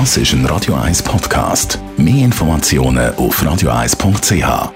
Das 0.00 0.16
ist 0.16 0.32
ein 0.32 0.44
Radio 0.46 0.74
1 0.74 1.04
Podcast. 1.04 1.78
Mehr 1.96 2.24
Informationen 2.24 3.14
auf 3.14 3.40
radio1.ch. 3.40 4.72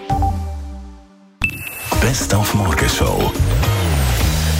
Best 2.01 2.33
auf 2.33 2.55
Morgenshow. 2.55 3.33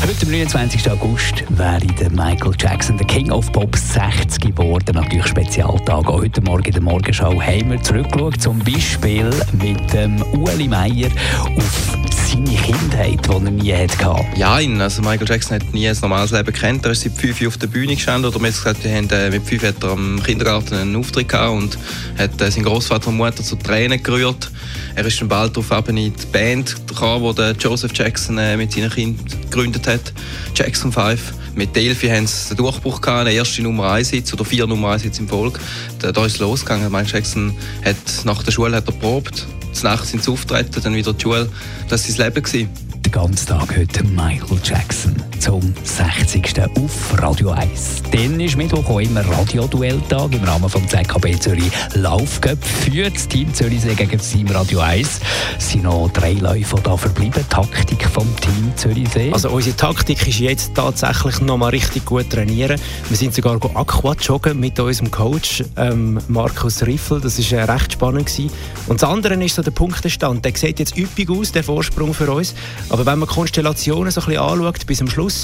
Heute, 0.03 0.27
am 0.27 0.33
29. 0.33 0.91
August, 0.91 1.45
wäre 1.51 1.87
der 2.01 2.11
Michael 2.11 2.55
Jackson, 2.59 2.97
der 2.97 3.07
King 3.07 3.31
of 3.31 3.53
Pop, 3.53 3.77
60 3.77 4.57
geworden. 4.57 4.97
Natürlich 4.97 5.29
Spezialtag. 5.29 6.09
Auch 6.09 6.23
heute 6.23 6.41
Morgen 6.41 6.65
in 6.65 6.73
der 6.73 6.83
Morgenschau 6.83 7.41
haben 7.41 7.71
wir 7.71 7.81
zurückgeschaut, 7.81 8.41
zum 8.41 8.59
Beispiel 8.59 9.31
mit 9.63 9.93
dem 9.93 10.21
Ueli 10.33 10.67
Meier 10.67 11.11
auf 11.57 11.98
seine 12.29 12.57
Kindheit, 12.57 13.27
die 13.27 13.31
er 13.31 13.41
nie 13.41 13.73
hatte. 13.73 14.27
Ja, 14.37 14.55
also 14.55 15.03
Michael 15.03 15.27
Jackson 15.27 15.55
hat 15.57 15.73
nie 15.73 15.89
ein 15.89 15.97
normales 16.03 16.31
Leben 16.31 16.53
kennt. 16.53 16.85
Er 16.85 16.93
ist 16.93 17.01
seit 17.01 17.13
fünf 17.13 17.47
auf 17.47 17.57
der 17.57 17.69
Bühne 17.69 17.95
gestanden. 17.95 18.31
Oder 18.31 18.39
gesagt, 18.39 18.85
wir 18.85 18.95
haben, 18.95 19.09
äh, 19.11 19.31
mit 19.31 19.47
fünf 19.47 19.63
hat 19.63 19.83
er 19.83 19.91
am 19.91 20.23
Kindergarten 20.23 20.75
einen 20.75 20.97
Auftritt 20.97 21.29
gehabt 21.29 21.53
und 21.53 21.79
hat 22.19 22.41
äh, 22.41 22.51
seinen 22.51 22.65
Großvater 22.65 23.09
und 23.09 23.17
Mutter 23.17 23.43
zu 23.43 23.57
Tränen 23.57 24.03
gerührt. 24.03 24.51
Er 24.95 25.07
ist 25.07 25.21
dann 25.21 25.29
bald 25.29 25.57
darauf 25.57 25.89
in 25.89 25.97
die 25.97 26.13
Band 26.31 26.77
gekommen, 26.87 27.35
die 27.35 27.53
Joseph 27.59 27.93
Jackson 27.95 28.37
äh, 28.37 28.57
mit 28.57 28.73
seinen 28.73 28.91
Kindern 28.91 29.27
gegründet 29.43 29.87
hat, 29.87 30.13
Jackson 30.55 30.93
5. 30.93 31.33
Mit 31.55 31.75
Delphi 31.75 32.09
haben 32.09 32.27
sie 32.27 32.55
den 32.55 32.59
Durchbruch 32.59 33.01
gehabt, 33.01 33.21
eine 33.21 33.33
erste 33.33 33.63
Nummer 33.63 33.93
1 33.93 34.11
Sitz 34.11 34.33
oder 34.35 34.45
vier 34.45 34.67
Nummer 34.67 34.91
1 34.91 35.03
Sitz 35.03 35.19
im 35.19 35.29
Volk. 35.29 35.59
Da, 35.99 36.13
da 36.13 36.27
ist 36.27 36.35
es 36.35 36.39
losgegangen. 36.41 36.93
Michael 36.93 37.15
Jackson 37.15 37.57
hat 37.85 37.97
nach 38.25 38.43
der 38.43 38.53
Schule 38.53 38.77
hat 38.77 38.87
er 38.87 38.93
probt 38.93 39.47
Nacht 39.83 40.07
sind 40.07 40.23
sie 40.23 40.31
auftreten, 40.31 40.81
dann 40.83 40.95
wieder 40.95 41.13
die 41.13 41.23
Schule. 41.23 41.49
Das 41.89 42.09
war 42.09 42.15
sein 42.15 42.33
Leben. 42.33 42.69
Den 43.05 43.13
ganzen 43.13 43.47
Tag 43.47 43.77
heute 43.77 44.05
Michael 44.05 44.59
Jackson 44.63 45.08
zum 45.49 45.73
60. 45.83 46.61
auf 46.61 47.23
Radio 47.23 47.53
1. 47.53 48.03
Dann 48.13 48.39
ist 48.39 48.59
Mittwoch 48.59 48.87
auch 48.87 49.01
immer 49.01 49.27
Radioduelltag 49.27 50.35
im 50.35 50.45
Rahmen 50.45 50.71
des 50.71 50.87
ZKB 50.89 51.41
Zürich 51.41 51.71
Laufcup 51.95 52.63
für 52.63 53.11
das 53.11 53.27
Team 53.27 53.55
Zürichsee 53.55 53.95
gegen 53.95 54.19
das 54.19 54.31
Team 54.31 54.47
Radio 54.49 54.81
1. 54.81 55.21
Es 55.57 55.71
sind 55.71 55.85
noch 55.85 56.11
drei 56.13 56.35
Läufe 56.35 56.77
da 56.83 56.99
verblieben. 56.99 57.43
Taktik 57.49 58.07
vom 58.09 58.27
Team 58.37 58.73
Zürichsee. 58.77 59.33
Also 59.33 59.49
unsere 59.49 59.75
Taktik 59.75 60.29
ist 60.29 60.39
jetzt 60.39 60.75
tatsächlich 60.75 61.41
noch 61.41 61.57
mal 61.57 61.71
richtig 61.71 62.05
gut 62.05 62.29
trainieren. 62.29 62.79
Wir 63.09 63.17
sind 63.17 63.33
sogar 63.33 63.55
Aqua 63.75 64.13
joggen 64.21 64.61
mit 64.61 64.79
unserem 64.79 65.11
Coach 65.11 65.65
ähm, 65.79 66.21
Markus 66.29 66.83
Riffel. 66.85 67.23
Das 67.23 67.39
ist 67.39 67.51
äh, 67.53 67.63
recht 67.63 67.95
spannend 67.95 68.27
gewesen. 68.27 68.51
Und 68.87 69.01
das 69.01 69.09
andere 69.09 69.43
ist 69.43 69.55
so 69.55 69.63
der 69.63 69.71
Punktestand. 69.71 70.45
Der 70.45 70.55
sieht 70.55 70.79
jetzt 70.79 70.99
üppig 70.99 71.31
aus, 71.31 71.53
der 71.53 71.65
Vorsprung 71.65 72.13
für 72.13 72.31
uns. 72.31 72.55
Aber 72.91 73.07
wenn 73.07 73.19
man 73.21 73.29
Konstellationen 73.29 74.11
so 74.11 74.21
ein 74.21 74.27
bisschen 74.27 74.43
anschaut 74.43 74.87
bis 74.87 74.99
zum 74.99 75.09
Schluss, 75.09 75.38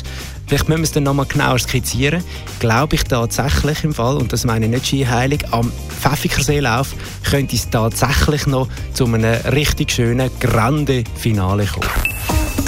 vielleicht 0.46 0.68
müssen 0.68 0.80
wir 0.80 0.84
es 0.84 0.92
dann 0.92 1.04
noch 1.04 1.14
mal 1.14 1.26
genauer 1.26 1.58
skizzieren, 1.58 2.24
glaube 2.58 2.96
ich 2.96 3.04
tatsächlich 3.04 3.84
im 3.84 3.94
Fall, 3.94 4.16
und 4.16 4.32
das 4.32 4.44
meine 4.44 4.66
ich 4.66 4.70
nicht 4.70 4.86
skiheilig, 4.86 5.44
am 5.52 5.70
Pfäffikerseelauf 6.00 6.94
könnte 7.22 7.56
es 7.56 7.68
tatsächlich 7.70 8.46
noch 8.46 8.68
zu 8.92 9.04
einem 9.04 9.24
richtig 9.52 9.92
schönen, 9.92 10.30
grande 10.40 11.04
Finale 11.16 11.66
kommen. 11.66 11.88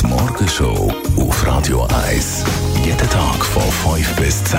Die 0.01 0.07
Morgenshow 0.07 0.93
auf 1.17 1.47
Radio 1.47 1.89
1. 2.07 2.45
Jeden 2.85 3.11
Tag 3.11 3.45
von 3.45 3.97
5 3.97 4.17
bis 4.17 4.45
10. 4.45 4.59